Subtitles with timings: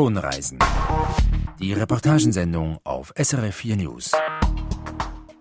[0.00, 0.58] Tonreisen.
[1.60, 4.12] Die Reportagensendung auf SRF 4 News.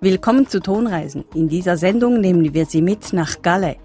[0.02, 1.24] Willkommen zu Tonreisen.
[1.34, 3.78] In dieser Sendung nehmen wir Sie mit nach Galle.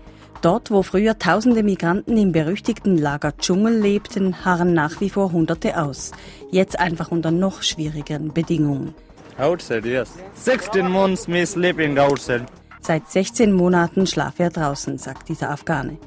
[0.42, 5.80] Dort, wo früher tausende Migranten im berüchtigten Lager Dschungel lebten, harren nach wie vor Hunderte
[5.80, 6.10] aus.
[6.50, 8.96] Jetzt einfach unter noch schwierigeren Bedingungen.
[9.38, 10.10] Outside, yes.
[10.34, 12.46] 16 months me sleeping outside.
[12.80, 15.98] Seit 16 Monaten schlafe er draußen, sagt dieser Afghane.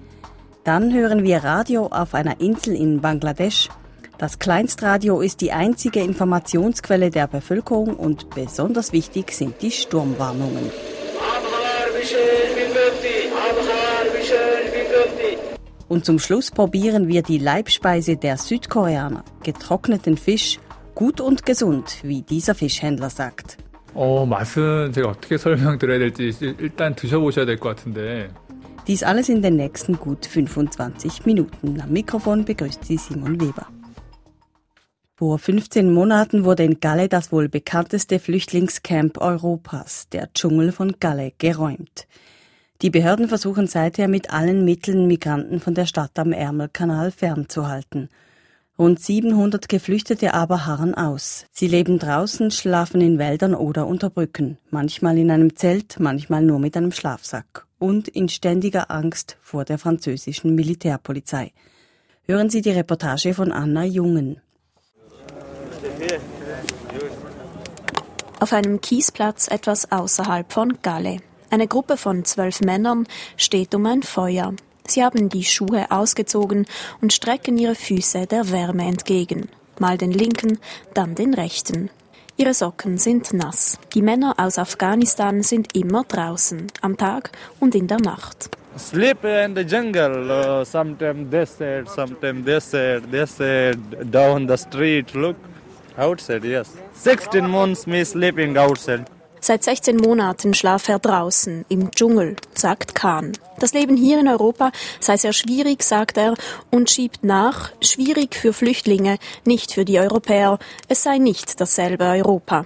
[0.66, 3.70] Dann hören wir Radio auf einer Insel in Bangladesch.
[4.19, 10.71] Das Kleinstradio ist die einzige Informationsquelle der Bevölkerung und besonders wichtig sind die Sturmwarnungen.
[15.89, 20.59] Und zum Schluss probieren wir die Leibspeise der Südkoreaner, getrockneten Fisch,
[20.95, 23.59] gut und gesund, wie dieser Fischhändler sagt.
[23.95, 28.31] 어, 맛은 제가 어떻게 설명드려야 될지 일단 드셔보셔야 될 것 같은데.
[28.87, 31.81] Dies alles in den nächsten gut 25 Minuten.
[31.81, 33.67] Am Mikrofon begrüßt Sie Simon Weber.
[35.20, 41.34] Vor 15 Monaten wurde in Galle das wohl bekannteste Flüchtlingscamp Europas, der Dschungel von Galle,
[41.40, 42.08] geräumt.
[42.84, 48.10] Die Behörden versuchen seither mit allen Mitteln, Migranten von der Stadt am Ärmelkanal fernzuhalten.
[48.78, 51.48] Rund 700 Geflüchtete aber harren aus.
[51.52, 56.60] Sie leben draußen, schlafen in Wäldern oder unter Brücken, manchmal in einem Zelt, manchmal nur
[56.60, 61.54] mit einem Schlafsack und in ständiger Angst vor der französischen Militärpolizei.
[62.28, 64.42] Hören Sie die Reportage von Anna Jungen.
[68.40, 71.18] Auf einem Kiesplatz etwas außerhalb von Galle.
[71.50, 74.54] Eine Gruppe von zwölf Männern steht um ein Feuer.
[74.86, 76.66] Sie haben die Schuhe ausgezogen
[77.02, 79.50] und strecken ihre Füße der Wärme entgegen.
[79.80, 80.60] Mal den linken,
[80.94, 81.90] dann den rechten.
[82.38, 83.80] Ihre Socken sind nass.
[83.96, 88.50] Die Männer aus Afghanistan sind immer draußen, am Tag und in der Nacht.
[88.78, 90.30] Sleep in the jungle.
[90.30, 93.80] Uh, sometimes this side, sometimes this side, this side,
[94.12, 95.16] down the street.
[95.16, 95.36] Look,
[95.98, 96.70] outside, yes.
[96.94, 99.06] 16 months me sleeping outside.
[99.40, 103.34] Seit 16 Monaten schlaf er draußen, im Dschungel, sagt Khan.
[103.60, 106.34] Das Leben hier in Europa sei sehr schwierig, sagt er,
[106.72, 110.58] und schiebt nach, schwierig für Flüchtlinge, nicht für die Europäer.
[110.88, 112.66] Es sei nicht dasselbe Europa.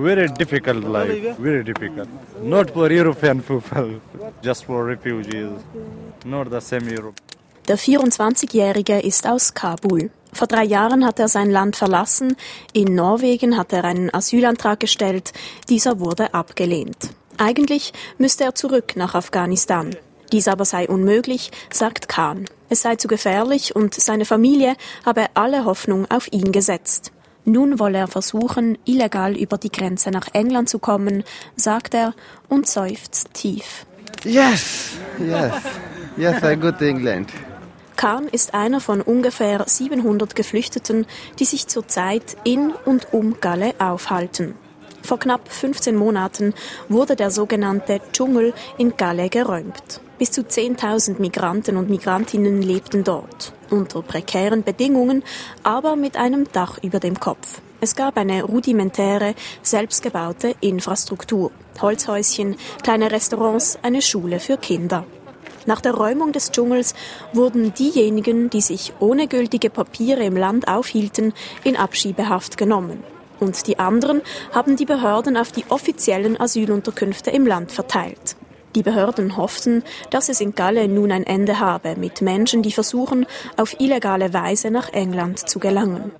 [0.00, 2.08] Very difficult life, very difficult.
[2.42, 4.00] Not for European people,
[4.42, 5.50] just for refugees.
[6.24, 7.20] Not the same Europe.
[7.68, 10.10] Der 24-Jährige ist aus Kabul.
[10.32, 12.36] Vor drei Jahren hat er sein Land verlassen.
[12.72, 15.32] In Norwegen hat er einen Asylantrag gestellt.
[15.68, 17.10] Dieser wurde abgelehnt.
[17.38, 19.96] Eigentlich müsste er zurück nach Afghanistan.
[20.32, 22.44] Dies aber sei unmöglich, sagt Khan.
[22.68, 27.12] Es sei zu gefährlich und seine Familie habe alle Hoffnung auf ihn gesetzt.
[27.44, 31.24] Nun wolle er versuchen, illegal über die Grenze nach England zu kommen,
[31.56, 32.14] sagt er
[32.48, 33.86] und seufzt tief.
[34.24, 35.54] Yes, yes,
[36.16, 37.30] yes, I go to England.
[38.00, 41.04] Khan ist einer von ungefähr 700 Geflüchteten,
[41.38, 44.54] die sich zurzeit in und um Galle aufhalten.
[45.02, 46.54] Vor knapp 15 Monaten
[46.88, 50.00] wurde der sogenannte Dschungel in Galle geräumt.
[50.18, 55.22] Bis zu 10.000 Migranten und Migrantinnen lebten dort, unter prekären Bedingungen,
[55.62, 57.60] aber mit einem Dach über dem Kopf.
[57.82, 61.50] Es gab eine rudimentäre, selbstgebaute Infrastruktur,
[61.82, 65.04] Holzhäuschen, kleine Restaurants, eine Schule für Kinder.
[65.66, 66.94] Nach der Räumung des Dschungels
[67.32, 71.32] wurden diejenigen, die sich ohne gültige Papiere im Land aufhielten,
[71.64, 73.02] in Abschiebehaft genommen.
[73.40, 74.20] Und die anderen
[74.52, 78.36] haben die Behörden auf die offiziellen Asylunterkünfte im Land verteilt.
[78.74, 83.26] Die Behörden hofften, dass es in Galle nun ein Ende habe mit Menschen, die versuchen,
[83.56, 86.12] auf illegale Weise nach England zu gelangen.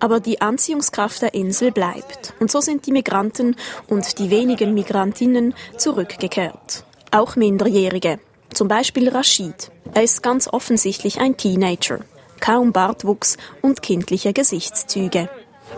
[0.00, 2.32] Aber die Anziehungskraft der Insel bleibt.
[2.40, 3.56] Und so sind die Migranten
[3.88, 6.84] und die wenigen Migrantinnen zurückgekehrt.
[7.10, 8.18] Auch Minderjährige.
[8.54, 9.72] Zum Beispiel Rashid.
[9.94, 11.98] Er ist ganz offensichtlich ein Teenager.
[12.40, 15.28] Kaum Bartwuchs und kindliche Gesichtszüge.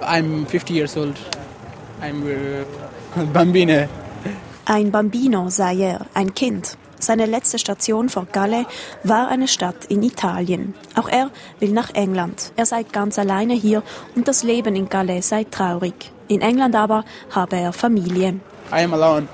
[0.03, 1.17] I'm 50 years old.
[2.03, 3.89] I'm uh, bambino.
[4.67, 6.77] Ein Bambino sei er, ein Kind.
[6.99, 8.67] Seine letzte Station vor Galle
[9.05, 10.75] war eine Stadt in Italien.
[10.97, 12.53] Auch er will nach England.
[12.57, 13.83] Er sei ganz alleine hier
[14.15, 16.11] und das Leben in Galle sei traurig.
[16.29, 18.41] In England aber habe er Familie.
[18.71, 19.29] I am alone.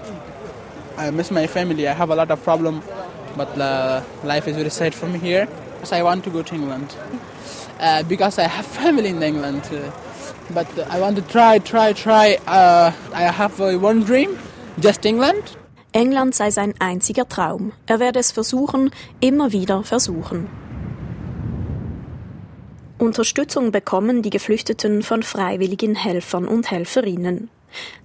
[0.96, 1.88] I miss my family.
[1.88, 2.84] I have a lot of problems
[3.36, 5.48] but uh, life is very sad me here.
[5.84, 6.94] So I want to go to England
[7.80, 9.62] uh, because I have family in England.
[9.72, 9.90] Uh,
[10.50, 12.38] but I want to try, try, try.
[12.46, 14.38] Uh, I have one dream,
[14.78, 15.56] just England.
[15.92, 17.72] England sei sein einziger Traum.
[17.86, 18.90] Er werde es versuchen,
[19.20, 20.48] immer wieder versuchen.
[22.98, 27.50] Unterstützung bekommen die Geflüchteten von freiwilligen Helfern und Helferinnen.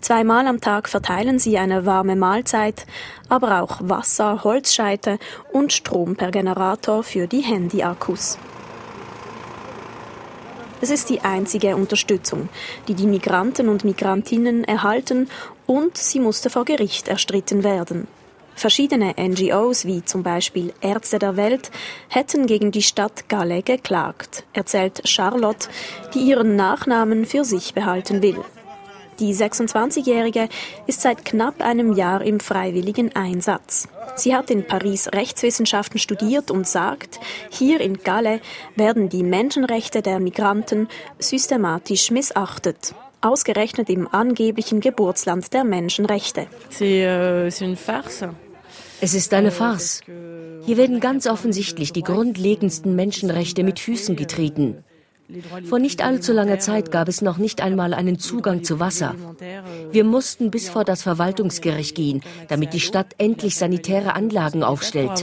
[0.02, 2.86] Zweimal am Tag verteilen sie eine warme Mahlzeit,
[3.30, 5.20] aber auch Wasser, Holzscheite
[5.52, 8.38] und Strom per Generator für die Handyakkus.
[10.80, 12.50] Es ist die einzige Unterstützung,
[12.88, 15.28] die die Migranten und Migrantinnen erhalten
[15.66, 18.08] und sie musste vor Gericht erstritten werden.
[18.58, 21.70] Verschiedene NGOs, wie zum Beispiel Ärzte der Welt,
[22.10, 25.70] hätten gegen die Stadt Galle geklagt, erzählt Charlotte,
[26.16, 28.44] die ihren Nachnamen für sich behalten will.
[29.20, 30.48] Die 26-Jährige
[30.86, 33.88] ist seit knapp einem Jahr im freiwilligen Einsatz.
[34.16, 37.20] Sie hat in Paris Rechtswissenschaften studiert und sagt,
[37.50, 38.42] hier in Galle
[38.76, 40.88] werden die Menschenrechte der Migranten
[41.20, 46.48] systematisch missachtet ausgerechnet im angeblichen Geburtsland der Menschenrechte.
[46.80, 50.02] Euh, es ist eine Farce.
[50.66, 54.84] Hier werden ganz offensichtlich die grundlegendsten Menschenrechte mit Füßen getreten.
[55.66, 59.14] Vor nicht allzu langer Zeit gab es noch nicht einmal einen Zugang zu Wasser.
[59.92, 65.22] Wir mussten bis vor das Verwaltungsgericht gehen, damit die Stadt endlich sanitäre Anlagen aufstellt.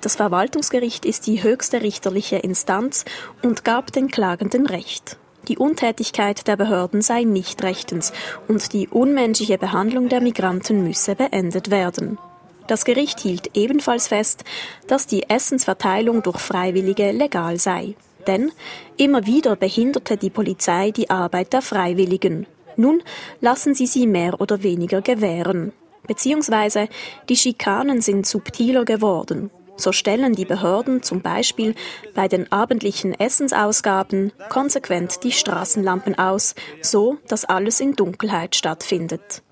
[0.00, 3.04] Das Verwaltungsgericht ist die höchste richterliche Instanz
[3.42, 5.16] und gab den Klagenden Recht.
[5.48, 8.12] Die Untätigkeit der Behörden sei nicht rechtens
[8.46, 12.18] und die unmenschliche Behandlung der Migranten müsse beendet werden.
[12.66, 14.44] Das Gericht hielt ebenfalls fest,
[14.86, 17.94] dass die Essensverteilung durch Freiwillige legal sei.
[18.26, 18.52] Denn
[18.96, 22.46] immer wieder behinderte die Polizei die Arbeit der Freiwilligen.
[22.76, 23.02] Nun
[23.40, 25.72] lassen sie sie mehr oder weniger gewähren.
[26.06, 26.88] Beziehungsweise
[27.28, 29.50] die Schikanen sind subtiler geworden.
[29.76, 31.74] So stellen die Behörden zum Beispiel
[32.14, 39.42] bei den abendlichen Essensausgaben konsequent die Straßenlampen aus, so dass alles in Dunkelheit stattfindet.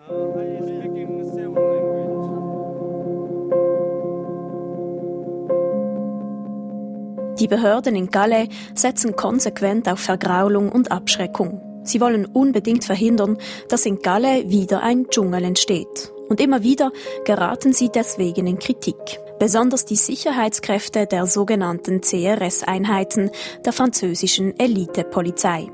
[7.43, 11.61] Die Behörden in Calais setzen konsequent auf Vergraulung und Abschreckung.
[11.83, 13.37] Sie wollen unbedingt verhindern,
[13.69, 16.12] dass in Calais wieder ein Dschungel entsteht.
[16.29, 16.93] Und immer wieder
[17.25, 18.94] geraten sie deswegen in Kritik.
[19.41, 23.33] Besonders die Sicherheitskräfte der sogenannten CRS-Einheiten
[23.65, 25.67] der französischen Elitepolizei.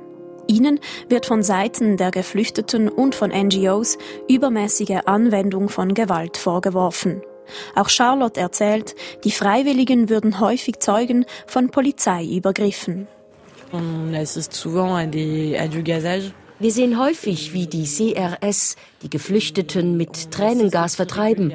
[0.46, 0.80] Ihnen
[1.10, 7.20] wird von Seiten der Geflüchteten und von NGOs übermäßige Anwendung von Gewalt vorgeworfen.
[7.74, 13.06] Auch Charlotte erzählt, die Freiwilligen würden häufig Zeugen von Polizeiübergriffen.
[16.60, 21.52] Wir sehen häufig, wie die CRS die Geflüchteten mit Tränengas vertreiben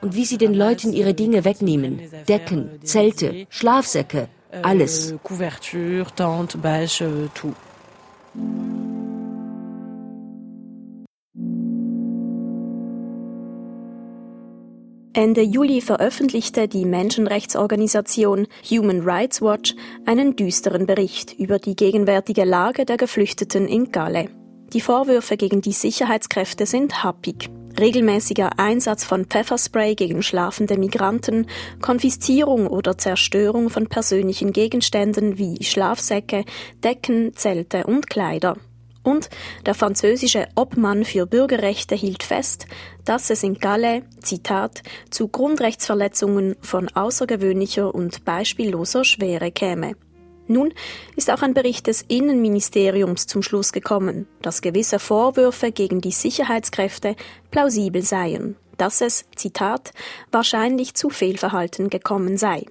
[0.00, 2.00] und wie sie den Leuten ihre Dinge wegnehmen.
[2.28, 4.28] Decken, Zelte, Schlafsäcke,
[4.62, 5.14] alles.
[5.22, 7.54] Couverture, tente, bâche, tout.
[15.14, 19.74] Ende Juli veröffentlichte die Menschenrechtsorganisation Human Rights Watch
[20.04, 24.28] einen düsteren Bericht über die gegenwärtige Lage der Geflüchteten in Gale.
[24.72, 27.48] Die Vorwürfe gegen die Sicherheitskräfte sind happig.
[27.78, 31.46] Regelmäßiger Einsatz von Pfefferspray gegen schlafende Migranten,
[31.80, 36.44] Konfiszierung oder Zerstörung von persönlichen Gegenständen wie Schlafsäcke,
[36.84, 38.56] Decken, Zelte und Kleider.
[39.02, 39.30] Und
[39.64, 42.66] der französische Obmann für Bürgerrechte hielt fest,
[43.04, 49.94] dass es in Calais, Zitat, zu Grundrechtsverletzungen von außergewöhnlicher und beispielloser Schwere käme.
[50.48, 50.72] Nun
[51.14, 57.16] ist auch ein Bericht des Innenministeriums zum Schluss gekommen, dass gewisse Vorwürfe gegen die Sicherheitskräfte
[57.50, 59.92] plausibel seien, dass es, Zitat,
[60.32, 62.64] wahrscheinlich zu Fehlverhalten gekommen sei.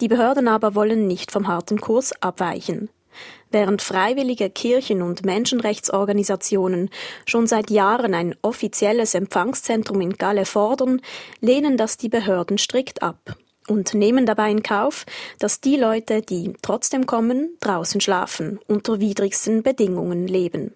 [0.00, 2.88] Die Behörden aber wollen nicht vom harten Kurs abweichen.
[3.50, 6.90] Während freiwillige Kirchen und Menschenrechtsorganisationen
[7.24, 11.00] schon seit Jahren ein offizielles Empfangszentrum in Galle fordern,
[11.40, 13.36] lehnen das die Behörden strikt ab
[13.68, 15.06] und nehmen dabei in Kauf,
[15.38, 20.74] dass die Leute, die trotzdem kommen, draußen schlafen, unter widrigsten Bedingungen leben.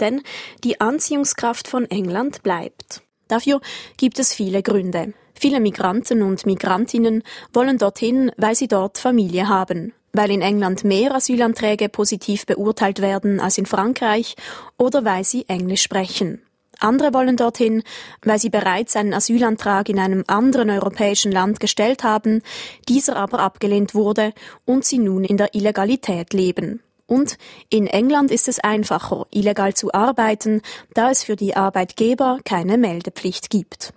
[0.00, 0.22] Denn
[0.62, 3.02] die Anziehungskraft von England bleibt.
[3.28, 3.60] Dafür
[3.96, 5.14] gibt es viele Gründe.
[5.34, 11.14] Viele Migranten und Migrantinnen wollen dorthin, weil sie dort Familie haben, weil in England mehr
[11.14, 14.36] Asylanträge positiv beurteilt werden als in Frankreich
[14.78, 16.42] oder weil sie Englisch sprechen.
[16.78, 17.82] Andere wollen dorthin,
[18.22, 22.42] weil sie bereits einen Asylantrag in einem anderen europäischen Land gestellt haben,
[22.88, 24.32] dieser aber abgelehnt wurde
[24.64, 26.82] und sie nun in der Illegalität leben.
[27.06, 27.38] Und
[27.70, 30.60] in England ist es einfacher, illegal zu arbeiten,
[30.92, 33.94] da es für die Arbeitgeber keine Meldepflicht gibt.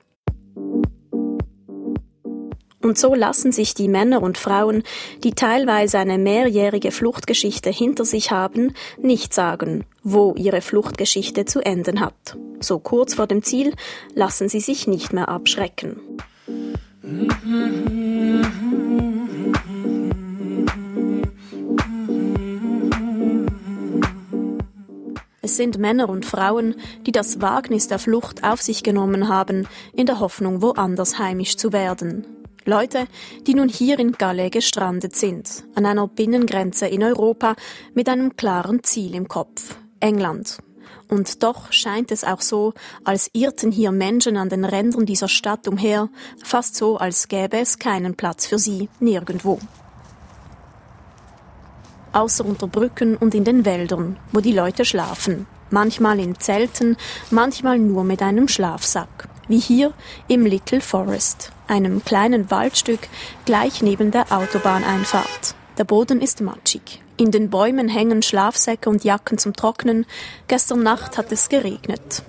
[2.82, 4.84] Und so lassen sich die Männer und Frauen,
[5.24, 12.00] die teilweise eine mehrjährige Fluchtgeschichte hinter sich haben, nicht sagen, wo ihre Fluchtgeschichte zu enden
[12.00, 12.38] hat.
[12.62, 13.74] So kurz vor dem Ziel
[14.16, 16.00] lassen sie sich nicht mehr abschrecken.
[25.42, 30.06] Es sind Männer und Frauen, die das Wagnis der Flucht auf sich genommen haben, in
[30.06, 32.39] der Hoffnung, woanders heimisch zu werden.
[32.66, 33.08] Leute,
[33.48, 37.56] die nun hier in Calais gestrandet sind, an einer Binnengrenze in Europa
[37.94, 39.78] mit einem klaren Ziel im Kopf.
[40.00, 40.60] England.
[41.08, 42.74] Und doch scheint es auch so,
[43.04, 46.10] als irrten hier Menschen an den Rändern dieser Stadt umher,
[46.44, 49.60] fast so, als gäbe es keinen Platz für sie nirgendwo.
[52.12, 55.48] Außer unter Brücken und in den Wäldern, wo die Leute schlafen.
[55.72, 56.98] Manchmal in Zelten,
[57.30, 59.30] manchmal nur mit einem Schlafsack.
[59.48, 59.94] Wie hier
[60.28, 63.00] im Little Forest einem kleinen Waldstück
[63.46, 65.56] gleich neben der Autobahneinfahrt.
[65.78, 67.02] Der Boden ist matschig.
[67.16, 70.06] In den Bäumen hängen Schlafsäcke und Jacken zum Trocknen.
[70.48, 72.24] Gestern Nacht hat es geregnet.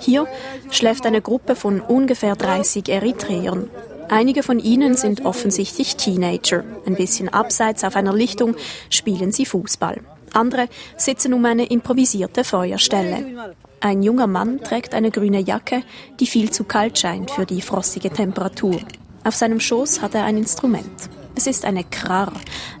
[0.00, 0.26] Hier
[0.70, 3.70] schläft eine Gruppe von ungefähr 30 Eritreern.
[4.08, 6.64] Einige von ihnen sind offensichtlich Teenager.
[6.86, 8.54] Ein bisschen abseits auf einer Lichtung
[8.90, 10.00] spielen sie Fußball.
[10.32, 13.54] Andere sitzen um eine improvisierte Feuerstelle.
[13.80, 15.82] Ein junger Mann trägt eine grüne Jacke,
[16.20, 18.80] die viel zu kalt scheint für die frostige Temperatur.
[19.24, 21.10] Auf seinem Schoß hat er ein Instrument.
[21.34, 22.32] Es ist eine Krar,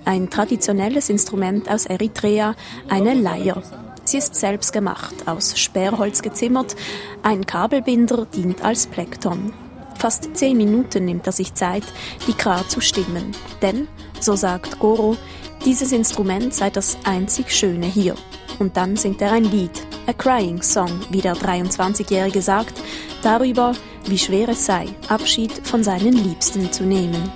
[0.04, 2.54] ein traditionelles Instrument aus Eritrea,
[2.88, 3.62] eine Leier.
[4.04, 6.76] Sie ist selbst gemacht, aus Sperrholz gezimmert.
[7.22, 9.52] Ein Kabelbinder dient als Plekton.
[9.98, 11.84] Fast zehn Minuten nimmt er sich Zeit,
[12.26, 13.32] die Krar zu stimmen.
[13.62, 13.88] Denn,
[14.20, 15.16] so sagt Goro,
[15.64, 18.14] dieses Instrument sei das einzig Schöne hier.
[18.58, 22.80] Und dann singt er ein Lied, a crying song, wie der 23-Jährige sagt,
[23.22, 23.72] darüber,
[24.06, 27.30] wie schwer es sei, Abschied von seinen Liebsten zu nehmen.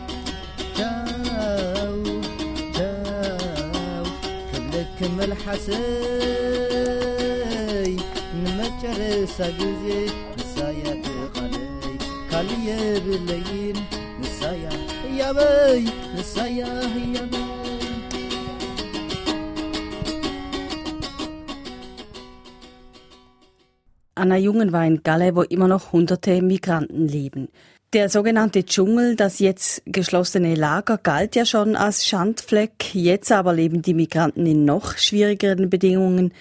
[24.18, 27.48] Anna Jungen war in Galle, wo immer noch hunderte Migranten leben.
[27.94, 32.94] Der sogenannte Dschungel, das jetzt geschlossene Lager, galt ja schon als Schandfleck.
[32.94, 36.34] Jetzt aber leben die Migranten in noch schwierigeren Bedingungen.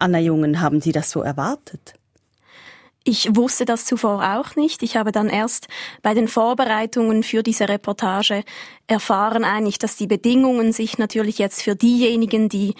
[0.00, 1.94] Anna Jungen, haben Sie das so erwartet?
[3.04, 4.82] Ich wusste das zuvor auch nicht.
[4.82, 5.68] Ich habe dann erst
[6.02, 8.42] bei den Vorbereitungen für diese Reportage
[8.86, 12.74] erfahren eigentlich, dass die Bedingungen sich natürlich jetzt für diejenigen, die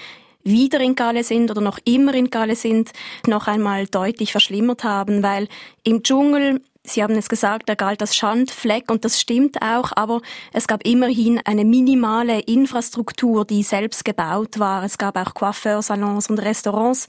[0.44, 2.90] wieder in Galle sind oder noch immer in Galle sind,
[3.26, 5.48] noch einmal deutlich verschlimmert haben, weil
[5.84, 10.22] im Dschungel Sie haben es gesagt, er galt als Schandfleck und das stimmt auch, aber
[10.54, 14.84] es gab immerhin eine minimale Infrastruktur, die selbst gebaut war.
[14.84, 17.06] Es gab auch Coiffeursalons und Restaurants.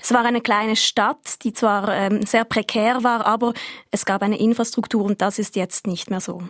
[0.00, 3.54] Es war eine kleine Stadt, die zwar ähm, sehr prekär war, aber
[3.92, 6.42] es gab eine Infrastruktur und das ist jetzt nicht mehr so.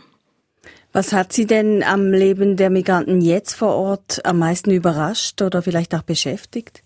[0.92, 5.62] Was hat Sie denn am Leben der Migranten jetzt vor Ort am meisten überrascht oder
[5.62, 6.82] vielleicht auch beschäftigt?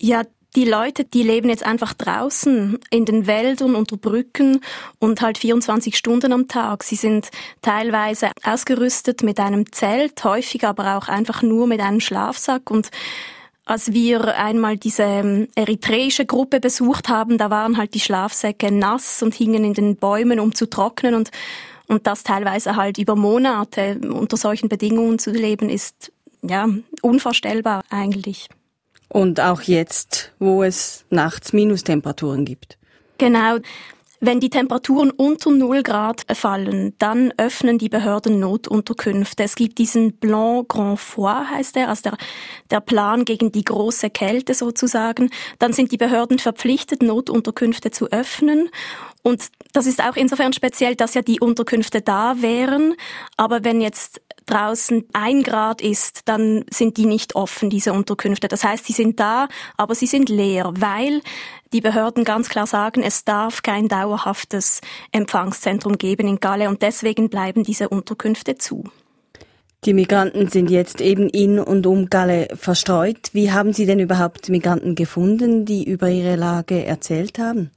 [0.00, 0.22] Ja,
[0.54, 4.60] die Leute, die leben jetzt einfach draußen in den Wäldern unter Brücken
[4.98, 6.82] und halt 24 Stunden am Tag.
[6.82, 7.30] Sie sind
[7.62, 12.90] teilweise ausgerüstet mit einem Zelt, häufig aber auch einfach nur mit einem Schlafsack und
[13.64, 19.22] als wir einmal diese ähm, eritreische Gruppe besucht haben, da waren halt die Schlafsäcke nass
[19.22, 21.30] und hingen in den Bäumen, um zu trocknen und
[21.92, 26.10] und das teilweise halt über Monate unter solchen Bedingungen zu leben, ist
[26.42, 26.66] ja
[27.02, 28.48] unvorstellbar eigentlich.
[29.08, 32.78] Und auch jetzt, wo es nachts Minustemperaturen gibt.
[33.18, 33.58] Genau.
[34.24, 39.42] Wenn die Temperaturen unter 0 Grad fallen, dann öffnen die Behörden Notunterkünfte.
[39.42, 42.16] Es gibt diesen Plan Grand Froid, heißt der, also der,
[42.70, 45.28] der Plan gegen die große Kälte sozusagen.
[45.58, 48.70] Dann sind die Behörden verpflichtet, Notunterkünfte zu öffnen.
[49.22, 52.94] Und das ist auch insofern speziell, dass ja die Unterkünfte da wären.
[53.36, 58.48] Aber wenn jetzt draußen ein Grad ist, dann sind die nicht offen, diese Unterkünfte.
[58.48, 61.22] Das heißt, sie sind da, aber sie sind leer, weil
[61.72, 64.80] die Behörden ganz klar sagen, es darf kein dauerhaftes
[65.12, 68.84] Empfangszentrum geben in Galle und deswegen bleiben diese Unterkünfte zu.
[69.84, 73.30] Die Migranten sind jetzt eben in und um Galle verstreut.
[73.32, 77.70] Wie haben Sie denn überhaupt Migranten gefunden, die über ihre Lage erzählt haben?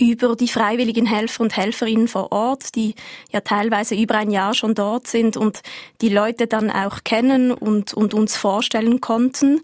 [0.00, 2.94] Über die freiwilligen Helfer und Helferinnen vor Ort, die
[3.32, 5.60] ja teilweise über ein Jahr schon dort sind und
[6.00, 9.60] die Leute dann auch kennen und, und uns vorstellen konnten.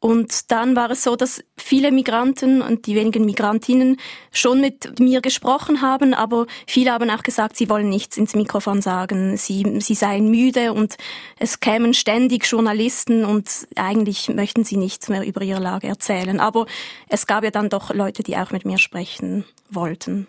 [0.00, 3.98] Und dann war es so, dass viele Migranten und die wenigen Migrantinnen
[4.32, 8.80] schon mit mir gesprochen haben, aber viele haben auch gesagt, sie wollen nichts ins Mikrofon
[8.80, 9.36] sagen.
[9.36, 10.96] Sie, sie seien müde und
[11.38, 16.40] es kämen ständig Journalisten und eigentlich möchten sie nichts mehr über ihre Lage erzählen.
[16.40, 16.64] Aber
[17.08, 20.26] es gab ja dann doch Leute, die auch mit mir sprechen wollten.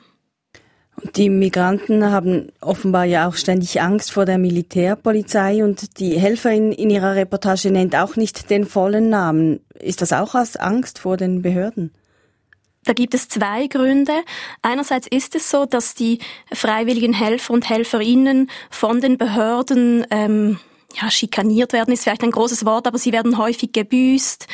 [1.16, 6.90] Die Migranten haben offenbar ja auch ständig Angst vor der Militärpolizei und die Helferin in
[6.90, 9.62] ihrer Reportage nennt auch nicht den vollen Namen.
[9.80, 11.92] Ist das auch aus Angst vor den Behörden?
[12.84, 14.14] Da gibt es zwei Gründe.
[14.62, 16.20] Einerseits ist es so, dass die
[16.52, 20.60] freiwilligen Helfer und Helferinnen von den Behörden ähm,
[21.00, 24.48] ja, schikaniert werden ist vielleicht ein großes Wort, aber sie werden häufig gebüßt.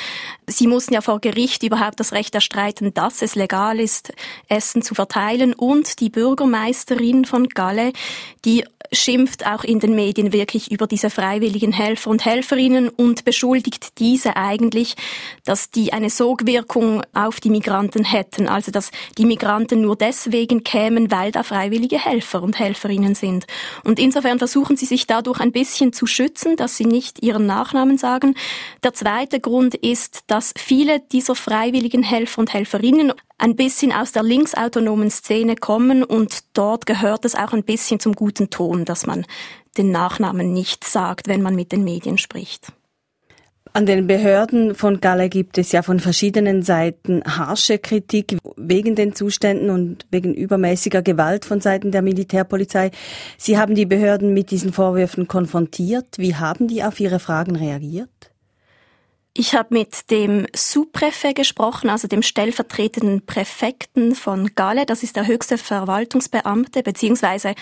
[0.47, 4.13] Sie mussten ja vor Gericht überhaupt das Recht erstreiten, dass es legal ist,
[4.47, 5.53] Essen zu verteilen.
[5.53, 7.93] Und die Bürgermeisterin von Galle,
[8.45, 13.99] die schimpft auch in den Medien wirklich über diese freiwilligen Helfer und Helferinnen und beschuldigt
[13.99, 14.95] diese eigentlich,
[15.45, 21.11] dass die eine Sogwirkung auf die Migranten hätten, also dass die Migranten nur deswegen kämen,
[21.11, 23.45] weil da freiwillige Helfer und Helferinnen sind.
[23.83, 27.97] Und insofern versuchen sie sich dadurch ein bisschen zu schützen, dass sie nicht ihren Nachnamen
[27.97, 28.35] sagen.
[28.83, 34.23] Der zweite Grund ist, dass viele dieser freiwilligen Helfer und Helferinnen ein bisschen aus der
[34.23, 39.25] linksautonomen Szene kommen und dort gehört es auch ein bisschen zum guten Ton, dass man
[39.77, 42.73] den Nachnamen nicht sagt, wenn man mit den Medien spricht.
[43.73, 49.13] An den Behörden von Galle gibt es ja von verschiedenen Seiten harsche Kritik wegen den
[49.13, 52.89] Zuständen und wegen übermäßiger Gewalt von Seiten der Militärpolizei.
[53.37, 56.17] Sie haben die Behörden mit diesen Vorwürfen konfrontiert.
[56.17, 58.09] Wie haben die auf Ihre Fragen reagiert?
[59.39, 64.87] Ich habe mit dem Subpräfet gesprochen, also dem stellvertretenden Präfekten von Gale.
[64.87, 67.53] Das ist der höchste Verwaltungsbeamte beziehungsweise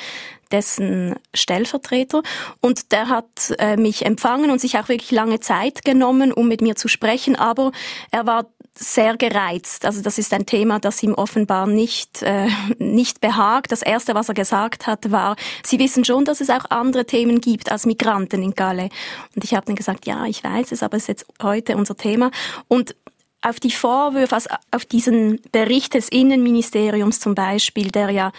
[0.54, 2.24] dessen Stellvertreter.
[2.62, 6.62] Und der hat äh, mich empfangen und sich auch wirklich lange Zeit genommen, um mit
[6.62, 7.36] mir zu sprechen.
[7.36, 7.74] Aber
[8.10, 8.46] er war
[8.78, 9.86] sehr gereizt.
[9.86, 13.72] Also das ist ein Thema, das ihm offenbar nicht, äh, nicht behagt.
[13.72, 17.40] Das Erste, was er gesagt hat, war, Sie wissen schon, dass es auch andere Themen
[17.42, 18.90] gibt als Migranten in Galle.
[19.36, 21.96] Und ich habe dann gesagt, ja, ich weiß es, aber es ist jetzt heute unser
[21.96, 22.32] Thema.
[22.68, 22.96] Und
[23.42, 28.32] auf die Vorwürfe, also auf diesen Bericht des Innenministeriums zum Beispiel, der ja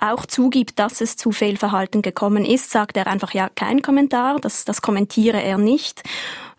[0.00, 4.64] auch zugibt, dass es zu Fehlverhalten gekommen ist, sagt er einfach ja kein Kommentar, das,
[4.64, 6.02] das kommentiere er nicht.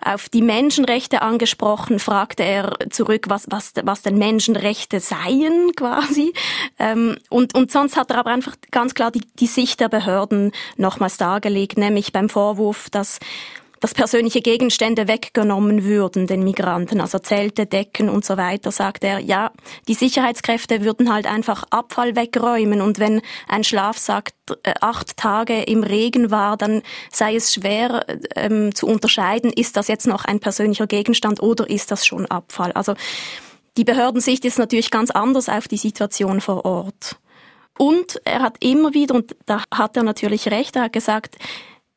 [0.04, 6.34] Auf die Menschenrechte angesprochen, fragte er zurück, was, was, was denn Menschenrechte seien quasi.
[6.78, 10.52] Ähm, und, und sonst hat er aber einfach ganz klar die, die Sicht der Behörden
[10.78, 13.20] nochmals dargelegt, nämlich beim Vorwurf, dass
[13.86, 19.20] dass persönliche Gegenstände weggenommen würden den Migranten, also Zelte, Decken und so weiter, sagt er,
[19.20, 19.52] ja,
[19.88, 24.32] die Sicherheitskräfte würden halt einfach Abfall wegräumen und wenn ein Schlafsack
[24.64, 26.82] äh, acht Tage im Regen war, dann
[27.12, 31.92] sei es schwer ähm, zu unterscheiden, ist das jetzt noch ein persönlicher Gegenstand oder ist
[31.92, 32.72] das schon Abfall.
[32.72, 32.96] Also
[33.78, 37.18] die Behördensicht ist natürlich ganz anders auf die Situation vor Ort.
[37.78, 41.36] Und er hat immer wieder, und da hat er natürlich recht, er hat gesagt,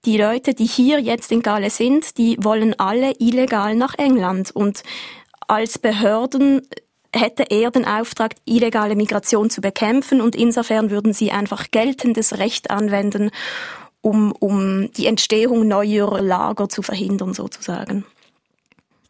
[0.04, 4.50] die Leute, die hier jetzt in Gale sind, die wollen alle illegal nach England.
[4.50, 4.82] Und
[5.46, 6.62] als Behörden
[7.14, 12.70] hätte er den Auftrag, illegale Migration zu bekämpfen und insofern würden sie einfach geltendes Recht
[12.70, 13.30] anwenden,
[14.00, 18.04] um, um die Entstehung neuer Lager zu verhindern sozusagen.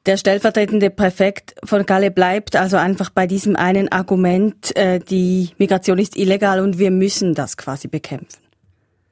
[0.07, 5.98] Der stellvertretende Präfekt von Galle bleibt also einfach bei diesem einen Argument, äh, die Migration
[5.98, 8.47] ist illegal und wir müssen das quasi bekämpfen.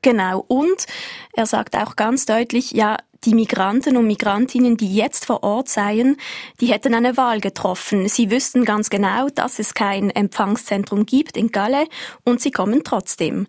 [0.06, 0.44] Genau.
[0.46, 0.86] Und
[1.32, 6.16] er sagt auch ganz deutlich, ja, die Migranten und Migrantinnen, die jetzt vor Ort seien,
[6.60, 8.06] die hätten eine Wahl getroffen.
[8.08, 11.88] Sie wüssten ganz genau, dass es kein Empfangszentrum gibt in Galle
[12.22, 13.48] und sie kommen trotzdem.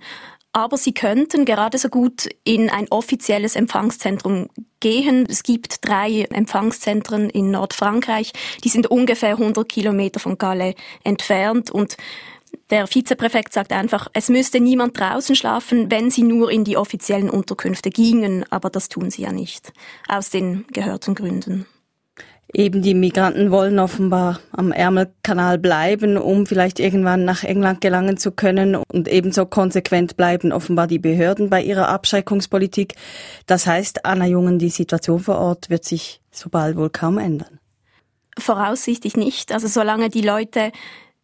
[0.51, 5.27] Aber sie könnten gerade so gut in ein offizielles Empfangszentrum gehen.
[5.29, 8.33] Es gibt drei Empfangszentren in Nordfrankreich.
[8.63, 11.97] Die sind ungefähr 100 Kilometer von Galle entfernt und
[12.69, 17.29] der Vizepräfekt sagt einfach, es müsste niemand draußen schlafen, wenn sie nur in die offiziellen
[17.29, 19.71] Unterkünfte gingen, aber das tun sie ja nicht,
[20.07, 21.65] aus den gehörten Gründen.
[22.53, 28.31] Eben die Migranten wollen offenbar am Ärmelkanal bleiben, um vielleicht irgendwann nach England gelangen zu
[28.31, 32.95] können und ebenso konsequent bleiben offenbar die Behörden bei ihrer Abschreckungspolitik.
[33.47, 37.59] Das heißt, Anna Jungen, die Situation vor Ort wird sich so bald wohl kaum ändern.
[38.39, 39.51] Voraussichtlich nicht.
[39.51, 40.71] Also solange die Leute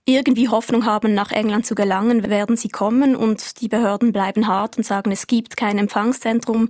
[0.05, 4.77] irgendwie Hoffnung haben, nach England zu gelangen, werden sie kommen und die Behörden bleiben hart
[4.77, 6.69] und sagen, es gibt kein Empfangszentrum.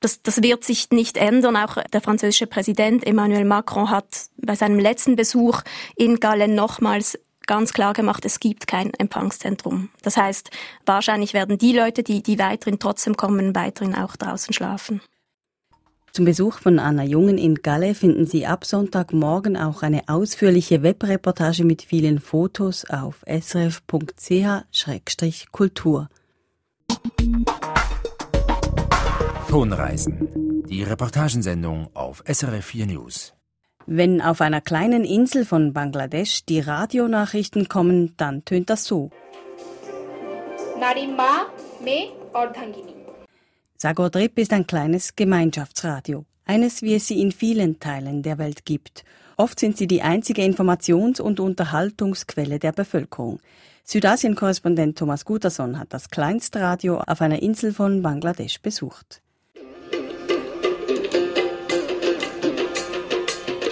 [0.00, 1.56] Das, das wird sich nicht ändern.
[1.56, 5.62] Auch der französische Präsident Emmanuel Macron hat bei seinem letzten Besuch
[5.96, 9.90] in Gallen nochmals ganz klar gemacht, es gibt kein Empfangszentrum.
[10.02, 10.50] Das heißt,
[10.86, 15.00] wahrscheinlich werden die Leute, die, die weiterhin trotzdem kommen, weiterhin auch draußen schlafen.
[16.14, 21.64] Zum Besuch von Anna Jungen in Galle finden Sie ab Sonntagmorgen auch eine ausführliche Webreportage
[21.64, 23.80] mit vielen Fotos auf srf.ch-kultur.
[29.48, 30.64] Tonreisen.
[30.68, 33.32] Die Reportagensendung auf SRF 4 News.
[33.86, 39.10] Wenn auf einer kleinen Insel von Bangladesch die Radionachrichten kommen, dann tönt das so.
[40.78, 41.46] Narimma
[41.82, 43.01] me Ordhangini.
[43.82, 46.24] Sagor Drip ist ein kleines Gemeinschaftsradio.
[46.44, 49.04] Eines, wie es sie in vielen Teilen der Welt gibt.
[49.36, 53.40] Oft sind sie die einzige Informations- und Unterhaltungsquelle der Bevölkerung.
[53.82, 59.20] Südasien-Korrespondent Thomas Guterson hat das Kleinstradio auf einer Insel von Bangladesch besucht.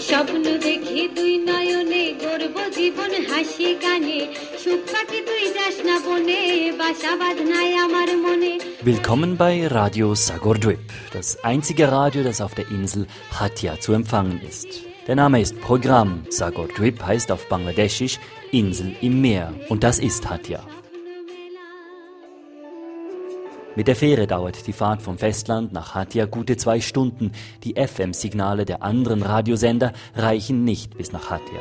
[0.10, 4.20] স্বপ্ন দেখি দুই নয়নে গর্ব জীবন হাসি গানে
[4.62, 6.42] সুখ পাখি তুই যাস না বনে
[6.80, 8.52] বাসা বাঁধনায় আমার মনে
[8.90, 10.86] Willkommen bei Radio Sagordwip,
[11.18, 13.04] das einzige Radio, das auf der Insel
[13.38, 14.70] Hatia zu empfangen ist.
[15.08, 16.12] Der Name ist Programm.
[16.40, 18.16] Sagordwip heißt auf Bangladeschisch
[18.62, 20.62] Insel im Meer und das ist Hatia.
[23.77, 27.31] Mit der Fähre dauert die Fahrt vom Festland nach Hatia gute zwei Stunden.
[27.63, 31.61] Die FM-Signale der anderen Radiosender reichen nicht bis nach Hatia.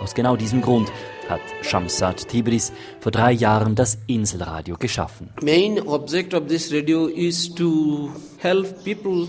[0.00, 0.92] Aus genau diesem Grund
[1.28, 5.30] hat Shamsat Tibris vor drei Jahren das Inselradio geschaffen.
[5.42, 9.26] Main object of this radio is to help people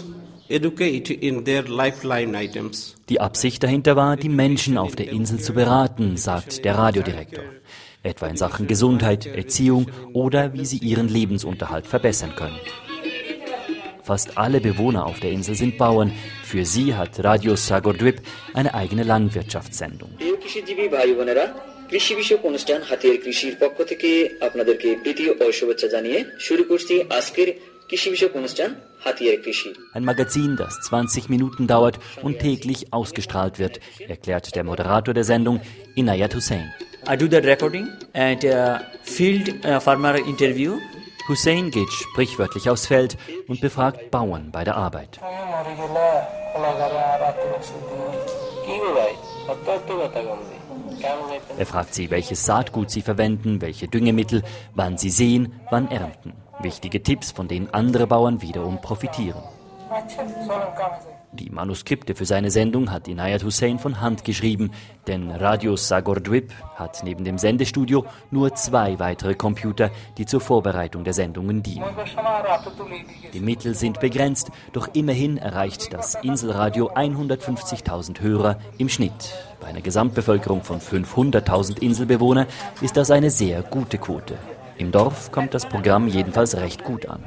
[0.49, 2.95] educate in their lifeline items.
[3.09, 7.43] Die Absicht dahinter war, die Menschen auf der Insel zu beraten, sagt der Radiodirektor
[8.02, 12.60] etwa in Sachen Gesundheit, Erziehung oder wie sie ihren Lebensunterhalt verbessern können.
[14.02, 16.10] Fast alle Bewohner auf der Insel sind Bauern.
[16.42, 18.22] Für sie hat Radio Sagordwip
[18.54, 20.10] eine eigene Landwirtschaftssendung.
[21.92, 24.10] কৃষি বিষয়ক অনুষ্ঠান হাতিয়ার কৃষির পক্ষ থেকে
[24.46, 27.48] আপনাদেরকে প্রীতি ও শুভেচ্ছা জানিয়ে শুরু করছি আজকের
[27.90, 28.70] কৃষি বিষয়ক অনুষ্ঠান
[29.04, 33.74] হাতিয়ার কৃষি Ein Magazin, das 20 Minuten dauert und täglich ausgestrahlt wird,
[34.14, 35.56] erklärt der Moderator der Sendung
[36.00, 36.66] Inayat Hussein.
[37.05, 40.79] I do that recording and uh, field uh, farmer interview.
[41.27, 45.19] Hussein geht sprichwörtlich aufs Feld und befragt Bauern bei der Arbeit.
[51.57, 54.41] Er fragt sie, welches Saatgut sie verwenden, welche Düngemittel,
[54.73, 56.33] wann sie säen, wann ernten.
[56.59, 59.43] Wichtige Tipps, von denen andere Bauern wiederum profitieren.
[61.33, 64.69] Die Manuskripte für seine Sendung hat Inayat Hussein von Hand geschrieben,
[65.07, 71.13] denn Radio Sagordwip hat neben dem Sendestudio nur zwei weitere Computer, die zur Vorbereitung der
[71.13, 71.85] Sendungen dienen.
[73.33, 79.33] Die Mittel sind begrenzt, doch immerhin erreicht das Inselradio 150.000 Hörer im Schnitt.
[79.59, 82.45] Bei einer Gesamtbevölkerung von 500.000 Inselbewohnern
[82.81, 84.37] ist das eine sehr gute Quote.
[84.77, 87.23] Im Dorf kommt das Programm jedenfalls recht gut an.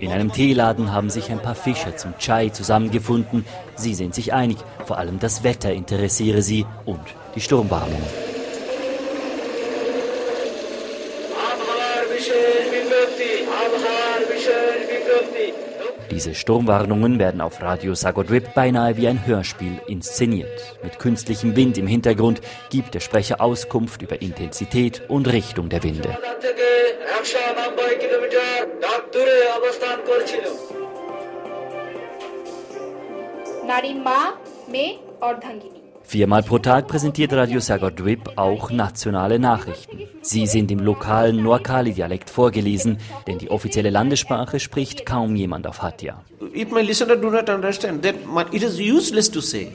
[0.00, 3.44] In einem Teeladen haben sich ein paar Fischer zum Chai zusammengefunden.
[3.76, 7.00] Sie sind sich einig, vor allem das Wetter interessiere sie und
[7.34, 8.02] die Sturmwarnung.
[16.11, 20.77] Diese Sturmwarnungen werden auf Radio Sagodrip beinahe wie ein Hörspiel inszeniert.
[20.83, 26.17] Mit künstlichem Wind im Hintergrund gibt der Sprecher Auskunft über Intensität und Richtung der Winde.
[33.71, 34.19] নারী মা
[34.73, 35.78] মেয়ে অর্ধাঙ্গিনী
[36.10, 40.08] Viermal pro Tag präsentiert Radio Sagodwip auch nationale Nachrichten.
[40.22, 46.24] Sie sind im lokalen Noakali-Dialekt vorgelesen, denn die offizielle Landessprache spricht kaum jemand auf Hatia.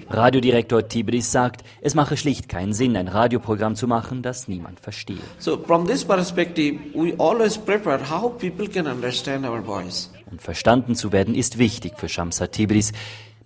[0.09, 5.23] Radiodirektor Tibris sagt, es mache schlicht keinen Sinn, ein Radioprogramm zu machen, das niemand verstehe.
[5.39, 10.11] So from this perspective, we always prepare how people can understand our voice.
[10.29, 12.91] Und verstanden zu werden ist wichtig für Shamsa Tibris,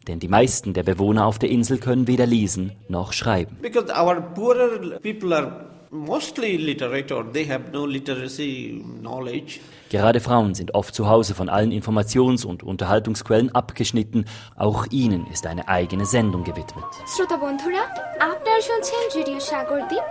[0.09, 3.57] denn die meisten der Bewohner auf der Insel können weder lesen noch schreiben.
[3.63, 5.49] Because our poorer people are
[5.91, 9.61] mostly literate or they have no literacy knowledge.
[9.91, 14.25] Gerade Frauen sind oft zu Hause von allen Informations- und Unterhaltungsquellen abgeschnitten.
[14.57, 16.85] Auch ihnen ist eine eigene Sendung gewidmet.
[17.15, 17.83] শ্রোতা বন্ধুরা
[18.31, 20.05] আপনারা শুনছেন রেডিও সাগরদ্বীপ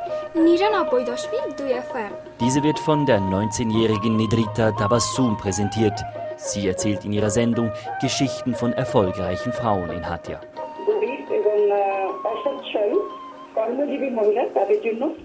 [0.47, 2.11] নিরানব্বই দশমিক দুই FM
[2.43, 5.97] Diese wird von der 19-jährigen Nidrita Tabassum präsentiert.
[6.38, 10.40] Sie erzählt in ihrer Sendung Geschichten von erfolgreichen Frauen in Hatia.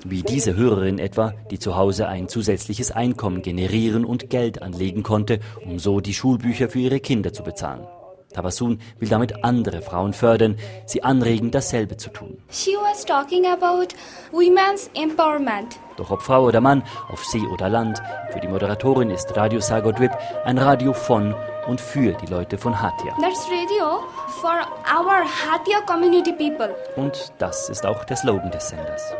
[0.05, 5.39] Wie diese Hörerin etwa, die zu Hause ein zusätzliches Einkommen generieren und Geld anlegen konnte,
[5.63, 7.87] um so die Schulbücher für ihre Kinder zu bezahlen.
[8.33, 12.37] Tabasun will damit andere Frauen fördern, sie anregen, dasselbe zu tun.
[12.51, 13.93] She was talking about
[14.31, 15.79] women's empowerment.
[15.97, 20.11] Doch ob Frau oder Mann, auf See oder Land, für die Moderatorin ist Radio Sagodwip
[20.43, 21.35] ein Radio von
[21.67, 23.15] und für die Leute von Hatia.
[23.21, 24.03] That's radio
[24.41, 26.75] for our Hatia community people.
[26.95, 29.13] Und das ist auch der Slogan des Senders.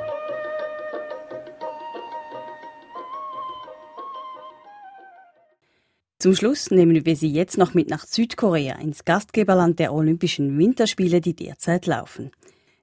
[6.24, 11.20] Zum Schluss nehmen wir Sie jetzt noch mit nach Südkorea, ins Gastgeberland der Olympischen Winterspiele,
[11.20, 12.32] die derzeit laufen.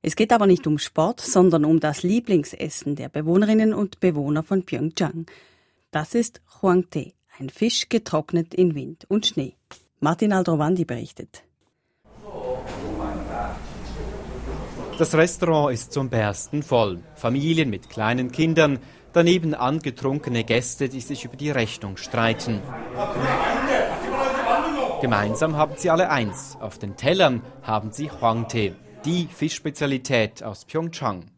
[0.03, 4.67] Es geht aber nicht um Sport, sondern um das Lieblingsessen der Bewohnerinnen und Bewohner von
[4.67, 5.25] Pyeongchang.
[5.91, 9.55] Das ist Huangte, ein Fisch getrocknet in Wind und Schnee.
[10.01, 11.43] Martin Aldrovandi berichtet.
[14.99, 17.01] Das Restaurant ist zum Bersten voll.
[17.15, 18.79] Familien mit kleinen Kindern,
[19.13, 22.61] daneben angetrunkene Gäste, die sich über die Rechnung streiten.
[25.01, 26.57] Gemeinsam haben sie alle eins.
[26.61, 31.31] Auf den Tellern haben sie Huangte, die Fischspezialität aus Pyeongchang.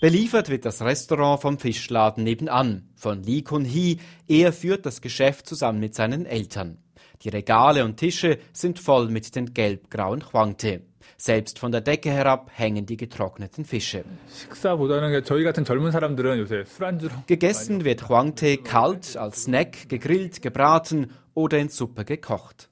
[0.00, 3.98] Beliefert wird das Restaurant vom Fischladen nebenan, von Lee Kun-hee.
[4.26, 6.78] Er führt das Geschäft zusammen mit seinen Eltern.
[7.22, 10.82] Die Regale und Tische sind voll mit den gelb-grauen Huangte.
[11.16, 14.04] Selbst von der Decke herab hängen die getrockneten Fische.
[17.26, 22.68] Gegessen wird Huangte kalt, als Snack, gegrillt, gebraten oder in Suppe gekocht.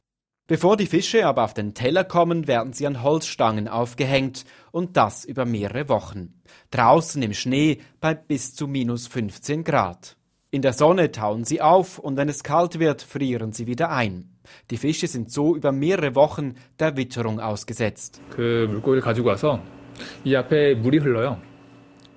[0.51, 5.25] Bevor die Fische aber auf den Teller kommen, werden sie an Holzstangen aufgehängt und das
[5.25, 6.41] über mehrere Wochen.
[6.73, 10.17] Draußen im Schnee bei bis zu minus 15 Grad.
[10.53, 14.31] In der Sonne tauen sie auf und wenn es kalt wird, frieren sie wieder ein.
[14.73, 18.21] Die Fische sind so über mehrere Wochen der Witterung ausgesetzt.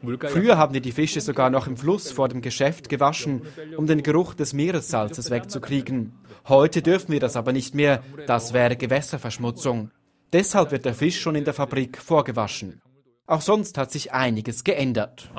[0.02, 3.44] Früher haben wir die Fische sogar noch im Fluss vor dem Geschäft gewaschen,
[3.78, 6.14] um den Geruch des Meeressalzes wegzukriegen.
[6.48, 9.92] Heute dürfen wir das aber nicht mehr, das wäre Gewässerverschmutzung.
[10.34, 12.82] Deshalb wird der Fisch schon in der Fabrik vorgewaschen.
[13.26, 15.30] Auch sonst hat sich einiges geändert.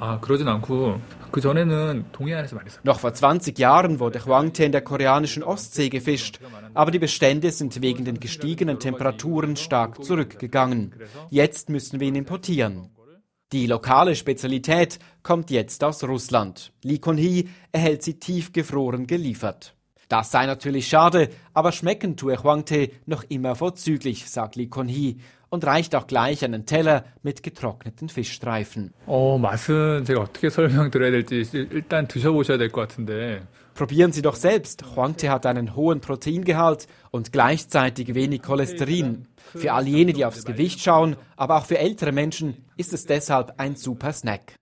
[2.82, 6.40] Noch vor 20 Jahren wurde Huangte in der koreanischen Ostsee gefischt,
[6.72, 10.94] aber die Bestände sind wegen den gestiegenen Temperaturen stark zurückgegangen.
[11.28, 12.88] Jetzt müssen wir ihn importieren.
[13.52, 16.72] Die lokale Spezialität kommt jetzt aus Russland.
[16.82, 19.74] Lee Kun-hee erhält sie tiefgefroren geliefert.
[20.08, 25.16] Das sei natürlich schade, aber schmecken tue Huangte noch immer vorzüglich, sagt Lee Kun-hee
[25.54, 28.92] und reicht auch gleich einen Teller mit getrockneten Fischstreifen.
[33.74, 34.84] Probieren Sie doch selbst.
[34.94, 39.26] Huangte hat einen hohen Proteingehalt und gleichzeitig wenig Cholesterin.
[39.36, 43.54] Für all jene, die aufs Gewicht schauen, aber auch für ältere Menschen ist es deshalb
[43.58, 44.54] ein super Snack.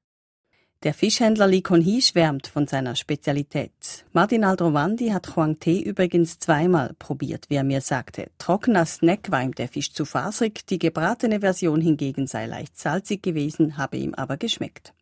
[0.82, 3.70] Der Fischhändler Lee Kon-hee schwärmt von seiner Spezialität.
[4.12, 8.32] Martin Aldrovandi hat Huang Tee übrigens zweimal probiert, wie er mir sagte.
[8.38, 13.22] Trockener Snack war ihm der Fisch zu faserig, die gebratene Version hingegen sei leicht salzig
[13.22, 14.92] gewesen, habe ihm aber geschmeckt.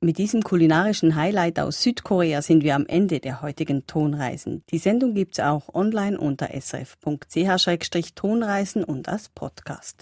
[0.00, 4.62] Mit diesem kulinarischen Highlight aus Südkorea sind wir am Ende der heutigen Tonreisen.
[4.70, 9.96] Die Sendung gibt's auch online unter srf.ch-tonreisen und als Podcast.